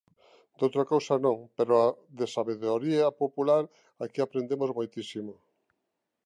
Doutra 0.59 0.83
cousa 0.93 1.15
non, 1.25 1.37
pero 1.57 1.75
de 2.17 2.25
sabedoría 2.35 3.17
popular 3.23 3.63
aquí 4.03 4.19
aprendemos 4.21 4.69
moitísimo. 4.77 5.33